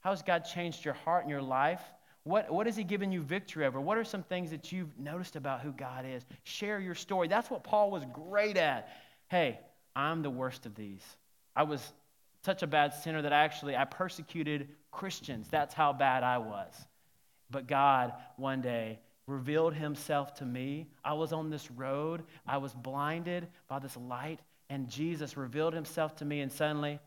[0.00, 1.82] How has God changed your heart and your life?
[2.24, 3.80] What, what has He given you victory over?
[3.80, 6.24] What are some things that you've noticed about who God is?
[6.44, 7.28] Share your story.
[7.28, 8.88] That's what Paul was great at.
[9.28, 9.58] Hey,
[9.96, 11.02] I'm the worst of these.
[11.56, 11.92] I was
[12.44, 15.48] such a bad sinner that I actually I persecuted Christians.
[15.48, 16.74] That's how bad I was.
[17.50, 18.98] But God one day
[19.32, 20.86] revealed himself to me.
[21.04, 22.22] I was on this road.
[22.46, 24.40] I was blinded by this light
[24.72, 26.98] and Jesus revealed himself to me, and suddenly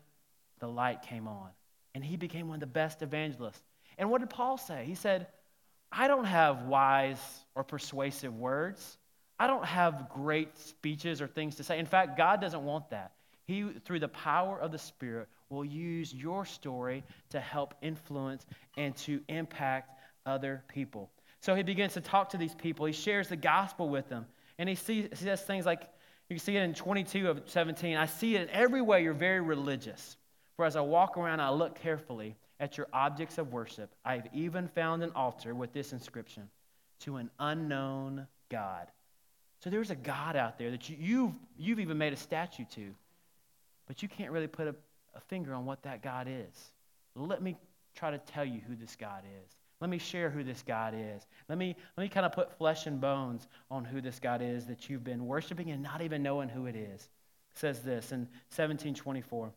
[0.60, 1.48] the light came on.
[1.96, 3.60] And he became one of the best evangelists.
[3.98, 4.84] And what did Paul say?
[4.86, 5.26] He said,
[5.90, 7.18] I don't have wise
[7.56, 8.98] or persuasive words.
[9.36, 11.80] I don't have great speeches or things to say.
[11.80, 13.14] In fact, God doesn't want that.
[13.48, 18.96] He, through the power of the Spirit, will use your story to help influence and
[18.98, 19.90] to impact
[20.24, 21.10] other people.
[21.40, 22.86] So he begins to talk to these people.
[22.86, 24.26] He shares the gospel with them.
[24.58, 25.82] And he, sees, says things like,
[26.28, 27.96] you can see it in 22 of 17.
[27.96, 30.16] I see it in every way you're very religious.
[30.56, 33.94] For as I walk around, I look carefully at your objects of worship.
[34.04, 36.48] I have even found an altar with this inscription
[37.00, 38.88] to an unknown God.
[39.62, 42.94] So there's a God out there that you, you've, you've even made a statue to,
[43.86, 44.74] but you can't really put a,
[45.14, 46.72] a finger on what that God is.
[47.14, 47.56] Let me
[47.94, 49.52] try to tell you who this God is.
[49.80, 51.26] Let me share who this God is.
[51.48, 54.66] Let me, let me kind of put flesh and bones on who this God is
[54.66, 57.02] that you've been worshiping and not even knowing who it is.
[57.02, 58.20] It says this in
[58.54, 59.52] 1724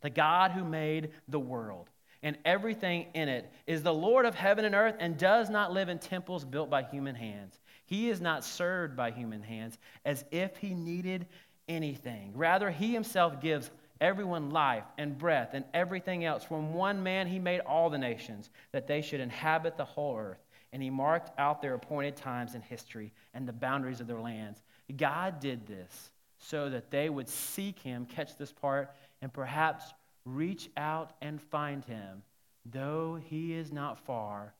[0.00, 1.88] The God who made the world
[2.22, 5.88] and everything in it is the Lord of heaven and earth and does not live
[5.88, 7.60] in temples built by human hands.
[7.86, 11.26] He is not served by human hands as if he needed
[11.68, 12.32] anything.
[12.34, 16.44] Rather, he himself gives everyone life and breath and everything else.
[16.44, 20.44] From one man he made all the nations, that they should inhabit the whole earth.
[20.72, 24.60] And he marked out their appointed times in history and the boundaries of their lands.
[24.96, 28.90] God did this so that they would seek him, catch this part,
[29.22, 32.22] and perhaps reach out and find him,
[32.66, 34.54] though he is not far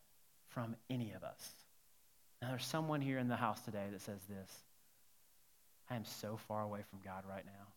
[0.48, 1.50] from any of us.
[2.40, 4.50] Now, there's someone here in the house today that says this
[5.90, 7.73] I am so far away from God right now.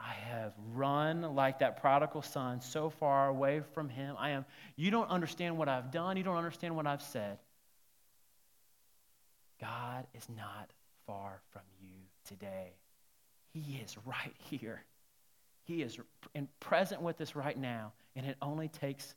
[0.00, 4.16] I have run like that prodigal son so far away from him.
[4.18, 4.44] I am,
[4.76, 6.16] you don't understand what I've done.
[6.16, 7.38] You don't understand what I've said.
[9.60, 10.70] God is not
[11.06, 12.74] far from you today.
[13.52, 14.84] He is right here.
[15.64, 15.98] He is
[16.34, 17.92] in, present with us right now.
[18.14, 19.14] And it only takes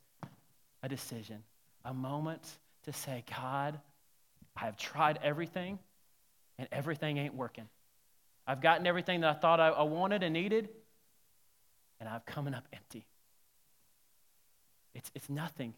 [0.84, 1.44] a decision,
[1.86, 2.42] a moment
[2.84, 3.80] to say, God,
[4.56, 5.80] I have tried everything,
[6.58, 7.68] and everything ain't working.
[8.52, 10.68] I've gotten everything that I thought I, I wanted and needed,
[12.02, 13.06] and I'm coming up empty.
[14.94, 15.74] It's, it's nothing.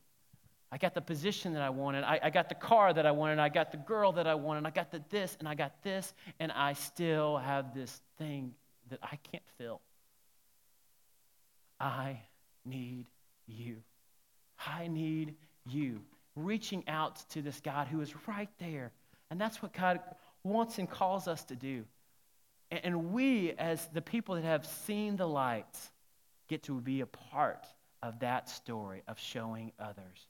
[0.71, 2.03] I got the position that I wanted.
[2.03, 3.38] I, I got the car that I wanted.
[3.38, 4.65] I got the girl that I wanted.
[4.65, 8.55] I got the this and I got this, and I still have this thing
[8.89, 9.79] that I can't fill.
[11.79, 12.21] I
[12.65, 13.05] need
[13.45, 13.83] you.
[14.65, 15.36] I need
[15.67, 16.01] you.
[16.36, 18.91] Reaching out to this God who is right there.
[19.29, 19.99] And that's what God
[20.43, 21.86] wants and calls us to do.
[22.83, 25.77] And we, as the people that have seen the light,
[26.47, 27.65] get to be a part
[28.01, 30.27] of that story of showing others.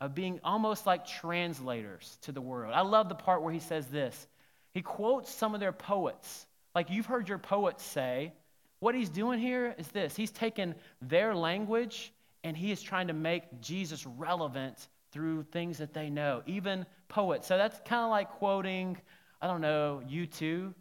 [0.00, 2.72] of being almost like translators to the world.
[2.74, 4.26] I love the part where he says this.
[4.72, 6.46] He quotes some of their poets.
[6.74, 8.32] Like you've heard your poets say,
[8.78, 13.12] what he's doing here is this he's taken their language and he is trying to
[13.12, 17.46] make Jesus relevant through things that they know, even poets.
[17.46, 18.96] So that's kind of like quoting,
[19.42, 20.72] I don't know, U2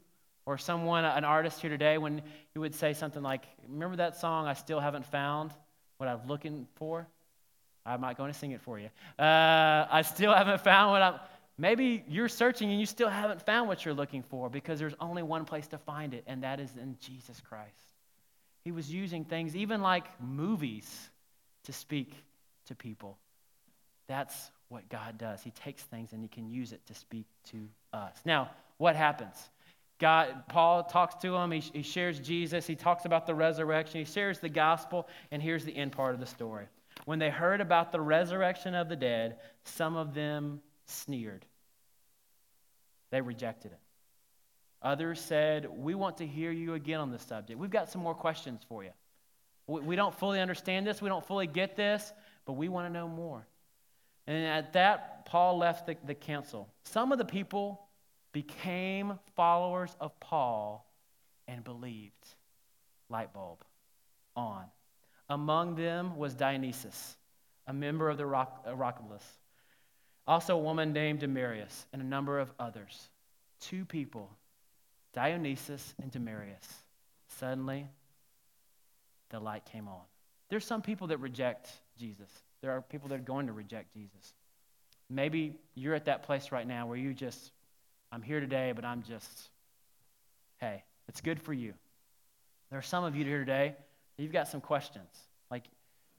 [0.50, 2.24] or someone, an artist here today, when
[2.56, 5.54] you would say something like, Remember that song, I Still Haven't Found
[5.98, 7.08] What I'm Looking For?
[7.86, 8.90] I'm not going to sing it for you.
[9.20, 11.20] Uh, I still haven't found what I'm.
[11.60, 15.22] Maybe you're searching and you still haven't found what you're looking for because there's only
[15.22, 17.94] one place to find it, and that is in Jesus Christ.
[18.64, 21.10] He was using things, even like movies,
[21.66, 22.12] to speak
[22.66, 23.20] to people.
[24.08, 25.44] That's what God does.
[25.44, 28.18] He takes things and he can use it to speak to us.
[28.26, 29.36] Now, what happens?
[30.00, 31.52] God, Paul talks to him.
[31.52, 32.66] He, he shares Jesus.
[32.66, 34.00] He talks about the resurrection.
[34.00, 35.08] He shares the gospel.
[35.32, 36.68] And here's the end part of the story.
[37.06, 41.46] When they heard about the resurrection of the dead, some of them sneered.
[43.12, 43.80] They rejected it.
[44.82, 47.60] Others said, We want to hear you again on this subject.
[47.60, 48.92] We've got some more questions for you.
[49.68, 52.12] We don't fully understand this, we don't fully get this,
[52.46, 53.46] but we want to know more.
[54.26, 56.70] And at that, Paul left the, the council.
[56.86, 57.89] Some of the people
[58.32, 60.86] became followers of Paul
[61.48, 62.14] and believed.
[63.10, 63.64] Light bulb
[64.36, 64.66] on.
[65.30, 67.18] Among them was Dionysus,
[67.68, 69.24] a member of the uh, Areopagus.
[70.28, 73.10] Also, a woman named Damaris, and a number of others.
[73.60, 74.30] Two people,
[75.14, 76.84] Dionysus and Damaris.
[77.40, 77.88] Suddenly,
[79.30, 80.02] the light came on.
[80.50, 82.30] There's some people that reject Jesus.
[82.62, 84.34] There are people that are going to reject Jesus.
[85.10, 87.52] Maybe you're at that place right now where you just,
[88.12, 89.50] I'm here today, but I'm just,
[90.58, 91.74] hey, it's good for you.
[92.70, 93.76] There are some of you here today,
[94.18, 95.10] you've got some questions.
[95.50, 95.66] Like,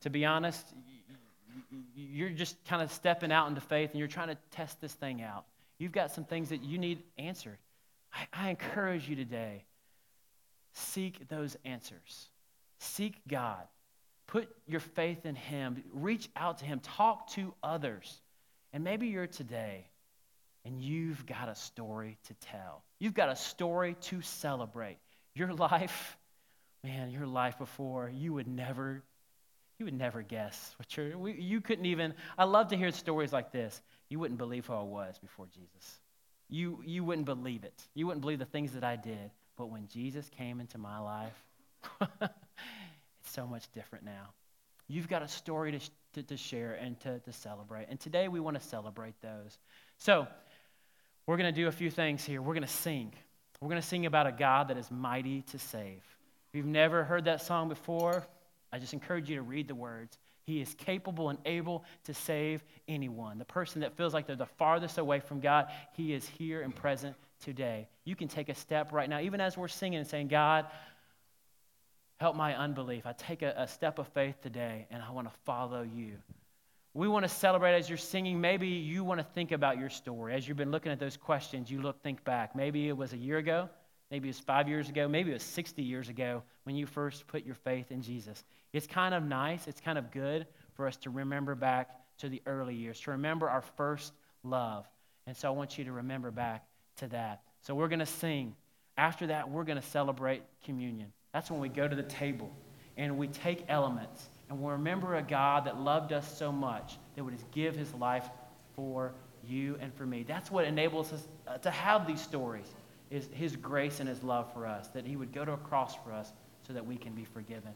[0.02, 0.66] to be honest,
[1.94, 5.22] you're just kind of stepping out into faith and you're trying to test this thing
[5.22, 5.44] out.
[5.78, 7.58] You've got some things that you need answered.
[8.12, 9.64] I, I encourage you today
[10.72, 12.28] seek those answers.
[12.78, 13.66] Seek God.
[14.26, 15.82] Put your faith in Him.
[15.92, 16.80] Reach out to Him.
[16.80, 18.20] Talk to others.
[18.72, 19.86] And maybe you're today
[20.64, 22.82] and you've got a story to tell.
[22.98, 24.98] You've got a story to celebrate.
[25.34, 26.16] Your life,
[26.84, 29.02] man, your life before, you would never,
[29.78, 33.32] you would never guess what you're, we, you couldn't even, I love to hear stories
[33.32, 33.80] like this.
[34.08, 36.00] You wouldn't believe who I was before Jesus.
[36.48, 37.80] You, you wouldn't believe it.
[37.94, 39.30] You wouldn't believe the things that I did.
[39.56, 41.44] But when Jesus came into my life,
[42.00, 42.30] it's
[43.24, 44.30] so much different now.
[44.88, 45.80] You've got a story to,
[46.14, 47.86] to, to share and to, to celebrate.
[47.88, 49.58] And today we want to celebrate those.
[49.98, 50.26] So
[51.26, 52.42] we're going to do a few things here.
[52.42, 53.12] We're going to sing.
[53.60, 56.02] We're going to sing about a God that is mighty to save.
[56.48, 58.26] If you've never heard that song before,
[58.72, 60.18] I just encourage you to read the words.
[60.44, 63.38] He is capable and able to save anyone.
[63.38, 66.74] The person that feels like they're the farthest away from God, He is here and
[66.74, 67.88] present today.
[68.04, 70.66] You can take a step right now, even as we're singing and saying, God,
[72.18, 73.06] help my unbelief.
[73.06, 76.16] I take a, a step of faith today and I want to follow you.
[76.92, 78.40] We want to celebrate as you're singing.
[78.40, 80.34] Maybe you want to think about your story.
[80.34, 82.56] As you've been looking at those questions, you look, think back.
[82.56, 83.68] Maybe it was a year ago.
[84.10, 85.06] Maybe it was five years ago.
[85.06, 88.42] Maybe it was 60 years ago when you first put your faith in Jesus.
[88.72, 89.68] It's kind of nice.
[89.68, 93.48] It's kind of good for us to remember back to the early years, to remember
[93.48, 94.84] our first love.
[95.28, 97.42] And so I want you to remember back to that.
[97.62, 98.56] So we're going to sing.
[98.96, 101.12] After that, we're going to celebrate communion.
[101.32, 102.50] That's when we go to the table
[102.96, 107.24] and we take elements and we'll remember a God that loved us so much that
[107.24, 108.28] would give his life
[108.74, 109.14] for
[109.46, 110.24] you and for me.
[110.24, 112.66] That's what enables us uh, to have these stories
[113.10, 115.94] is his grace and his love for us, that he would go to a cross
[116.04, 116.32] for us
[116.66, 117.72] so that we can be forgiven.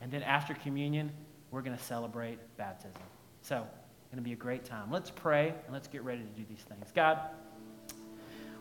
[0.00, 1.12] And then after communion,
[1.50, 3.02] we're going to celebrate baptism.
[3.42, 4.90] So, it's going to be a great time.
[4.90, 6.90] Let's pray and let's get ready to do these things.
[6.94, 7.18] God,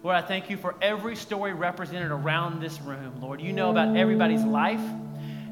[0.03, 3.21] Lord, I thank you for every story represented around this room.
[3.21, 4.81] Lord, you know about everybody's life.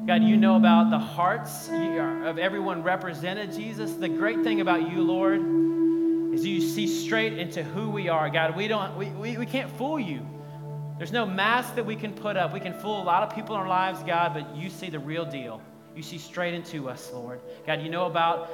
[0.06, 3.92] God, you know about the hearts of everyone represented, Jesus.
[3.92, 5.40] The great thing about you, Lord,
[6.34, 8.28] is you see straight into who we are.
[8.28, 10.26] God, we, don't, we, we, we can't fool you.
[10.98, 12.52] There's no mask that we can put up.
[12.52, 14.98] We can fool a lot of people in our lives, God, but you see the
[14.98, 15.62] real deal.
[15.94, 17.40] You see straight into us, Lord.
[17.64, 18.50] God, you know about,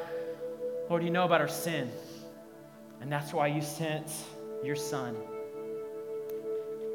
[0.90, 1.90] Lord, you know about our sin.
[3.00, 4.10] And that's why you sent
[4.62, 5.16] your son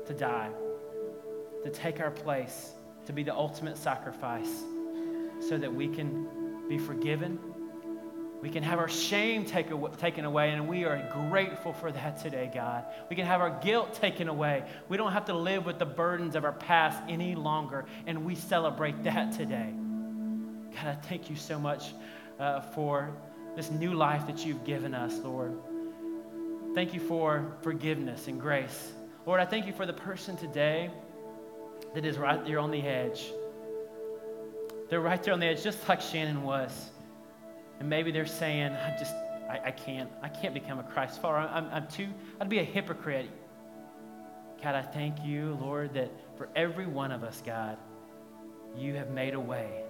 [0.05, 0.51] to die,
[1.63, 2.73] to take our place,
[3.05, 4.63] to be the ultimate sacrifice,
[5.47, 6.27] so that we can
[6.67, 7.39] be forgiven.
[8.41, 12.21] We can have our shame take away, taken away, and we are grateful for that
[12.21, 12.85] today, God.
[13.09, 14.65] We can have our guilt taken away.
[14.89, 18.35] We don't have to live with the burdens of our past any longer, and we
[18.35, 19.73] celebrate that today.
[20.75, 21.93] God, I thank you so much
[22.39, 23.15] uh, for
[23.55, 25.55] this new life that you've given us, Lord.
[26.73, 28.91] Thank you for forgiveness and grace.
[29.25, 30.89] Lord, I thank you for the person today
[31.93, 33.31] that is right there on the edge.
[34.89, 36.91] They're right there on the edge, just like Shannon was.
[37.79, 39.13] And maybe they're saying, I just,
[39.49, 41.37] I, I can't, I can't become a Christ follower.
[41.37, 42.07] I'm, I'm too,
[42.39, 43.29] I'd be a hypocrite.
[44.63, 47.77] God, I thank you, Lord, that for every one of us, God,
[48.77, 49.83] you have made a way.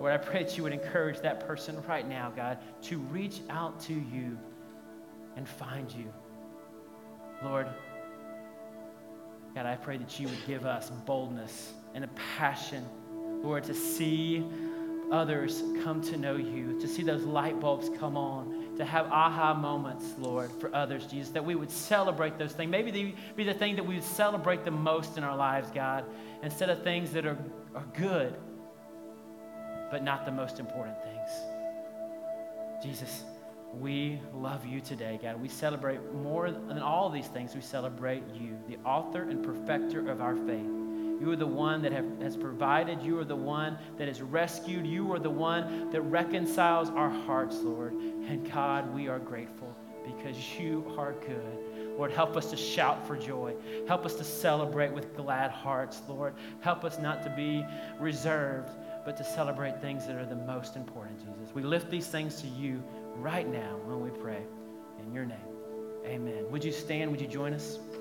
[0.00, 3.80] Lord, I pray that you would encourage that person right now, God, to reach out
[3.82, 4.38] to you
[5.36, 6.12] and find you.
[7.44, 7.68] Lord,
[9.56, 12.84] God, I pray that you would give us boldness and a passion,
[13.42, 14.44] Lord, to see
[15.10, 19.54] others come to know you, to see those light bulbs come on, to have aha
[19.54, 22.70] moments, Lord, for others, Jesus, that we would celebrate those things.
[22.70, 26.04] Maybe they be the thing that we would celebrate the most in our lives, God,
[26.42, 27.38] instead of things that are,
[27.74, 28.36] are good,
[29.90, 31.30] but not the most important things.
[32.82, 33.24] Jesus,
[33.80, 35.40] we love you today, God.
[35.40, 37.54] We celebrate more than all these things.
[37.54, 40.66] We celebrate you, the author and perfecter of our faith.
[41.20, 43.02] You are the one that have, has provided.
[43.02, 44.86] You are the one that has rescued.
[44.86, 47.92] You are the one that reconciles our hearts, Lord.
[47.94, 49.74] And God, we are grateful
[50.04, 51.58] because you are good.
[51.96, 53.54] Lord, help us to shout for joy.
[53.88, 56.34] Help us to celebrate with glad hearts, Lord.
[56.60, 57.64] Help us not to be
[57.98, 58.70] reserved,
[59.06, 61.54] but to celebrate things that are the most important, Jesus.
[61.54, 62.82] We lift these things to you
[63.20, 64.42] right now when we pray.
[65.00, 65.38] In your name,
[66.04, 66.46] amen.
[66.50, 67.10] Would you stand?
[67.10, 67.78] Would you join us?